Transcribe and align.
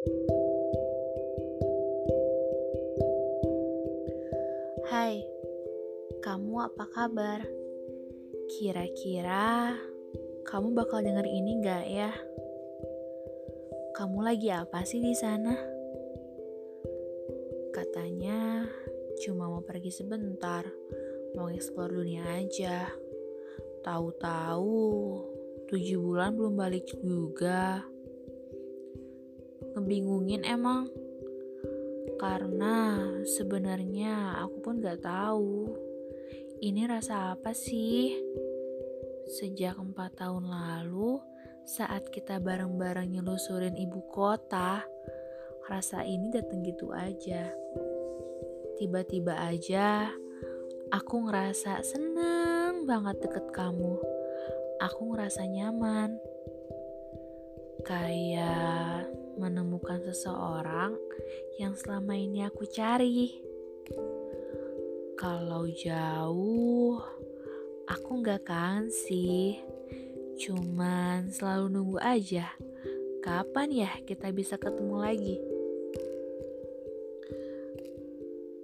Hai, 0.00 0.08
kamu 6.24 6.64
apa 6.64 6.88
kabar? 6.88 7.44
Kira-kira 8.48 9.76
kamu 10.48 10.72
bakal 10.72 11.04
denger 11.04 11.28
ini 11.28 11.60
gak 11.60 11.84
ya? 11.84 12.16
Kamu 13.92 14.24
lagi 14.24 14.48
apa 14.48 14.88
sih 14.88 15.04
di 15.04 15.12
sana? 15.12 15.52
Katanya 17.76 18.64
cuma 19.20 19.52
mau 19.52 19.60
pergi 19.60 19.92
sebentar, 19.92 20.64
mau 21.36 21.52
explore 21.52 21.92
dunia 21.92 22.24
aja. 22.40 22.88
Tahu-tahu 23.84 24.80
tujuh 25.68 26.00
bulan 26.00 26.40
belum 26.40 26.56
balik 26.56 26.88
juga. 26.88 27.84
Ngebingungin 29.74 30.42
emang 30.46 30.90
karena 32.20 33.00
sebenarnya 33.24 34.36
aku 34.44 34.56
pun 34.60 34.84
gak 34.84 35.00
tahu 35.00 35.72
ini 36.60 36.84
rasa 36.84 37.32
apa 37.32 37.56
sih. 37.56 38.12
Sejak 39.24 39.80
empat 39.80 40.20
tahun 40.20 40.52
lalu, 40.52 41.16
saat 41.64 42.12
kita 42.12 42.36
bareng-bareng 42.36 43.08
nyelusurin 43.08 43.80
ibu 43.80 44.04
kota, 44.12 44.84
rasa 45.64 46.04
ini 46.04 46.28
datang 46.28 46.60
gitu 46.60 46.92
aja. 46.92 47.48
Tiba-tiba 48.76 49.40
aja, 49.40 50.12
aku 50.92 51.30
ngerasa 51.30 51.80
seneng 51.80 52.84
banget 52.84 53.24
deket 53.24 53.48
kamu. 53.56 53.96
Aku 54.84 55.16
ngerasa 55.16 55.48
nyaman. 55.48 56.20
Kayak 57.88 59.08
menemukan 59.40 60.04
seseorang 60.04 60.92
yang 61.56 61.72
selama 61.72 62.12
ini 62.12 62.44
aku 62.44 62.68
cari. 62.68 63.40
Kalau 65.16 65.64
jauh, 65.72 67.00
aku 67.88 68.10
nggak 68.20 68.44
kangen 68.44 68.92
sih. 68.92 69.56
Cuman 70.36 71.32
selalu 71.32 71.66
nunggu 71.72 71.98
aja. 72.00 72.52
Kapan 73.20 73.68
ya 73.84 73.90
kita 74.04 74.32
bisa 74.32 74.56
ketemu 74.56 74.96
lagi? 74.96 75.36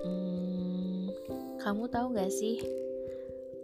Hmm, 0.00 1.12
kamu 1.60 1.84
tahu 1.92 2.16
gak 2.16 2.32
sih? 2.32 2.64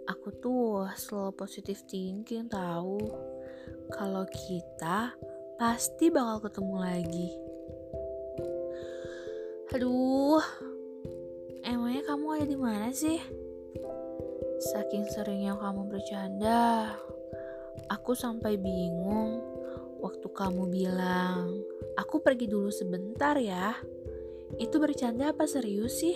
Aku 0.05 0.29
tuh 0.37 0.85
selalu 0.93 1.33
positive 1.41 1.81
thinking 1.89 2.53
tahu. 2.53 3.01
Kalau 3.89 4.29
kita 4.29 5.17
pasti 5.55 6.11
bakal 6.11 6.51
ketemu 6.51 6.77
lagi. 6.83 7.29
Aduh, 9.75 10.43
emangnya 11.67 12.03
kamu 12.07 12.27
ada 12.39 12.47
di 12.47 12.59
mana 12.59 12.89
sih? 12.95 13.19
Saking 14.75 15.07
seringnya 15.11 15.59
kamu 15.59 15.91
bercanda, 15.91 16.95
aku 17.91 18.15
sampai 18.15 18.55
bingung 18.59 19.43
waktu 19.99 20.27
kamu 20.31 20.71
bilang, 20.71 21.63
aku 21.99 22.23
pergi 22.23 22.47
dulu 22.47 22.71
sebentar 22.71 23.35
ya. 23.39 23.75
Itu 24.61 24.79
bercanda 24.79 25.35
apa 25.35 25.49
serius 25.51 25.99
sih? 25.99 26.15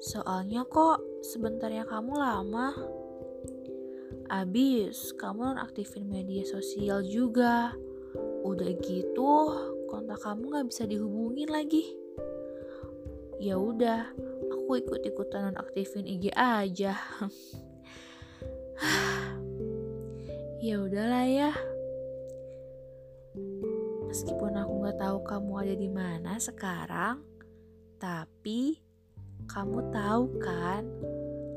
Soalnya 0.00 0.64
kok 0.64 1.00
sebentarnya 1.24 1.84
kamu 1.84 2.12
lama. 2.16 2.68
Abis, 4.32 5.12
kamu 5.20 5.52
nonaktifin 5.52 6.08
media 6.08 6.48
sosial 6.48 7.04
juga. 7.04 7.76
Udah 8.44 8.70
gitu, 8.84 9.30
kontak 9.88 10.20
kamu 10.20 10.52
gak 10.52 10.68
bisa 10.68 10.84
dihubungin 10.84 11.48
lagi. 11.48 11.96
Ya 13.40 13.56
udah, 13.56 14.12
aku 14.52 14.84
ikut-ikutan 14.84 15.50
nonaktifin 15.50 16.04
IG 16.04 16.28
aja. 16.36 16.94
ya 20.66 20.76
udahlah 20.76 21.24
ya. 21.24 21.50
Meskipun 24.06 24.54
aku 24.54 24.72
nggak 24.84 24.98
tahu 25.02 25.18
kamu 25.26 25.52
ada 25.64 25.74
di 25.74 25.90
mana 25.90 26.38
sekarang, 26.38 27.24
tapi 27.98 28.78
kamu 29.50 29.90
tahu 29.90 30.24
kan, 30.38 30.86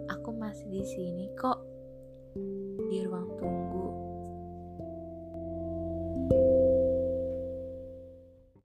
aku 0.10 0.34
masih 0.34 0.66
di 0.72 0.84
sini 0.88 1.30
kok. 1.38 1.62